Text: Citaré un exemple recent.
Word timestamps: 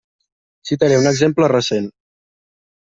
Citaré 0.71 0.97
un 1.03 1.11
exemple 1.11 1.51
recent. 1.57 1.89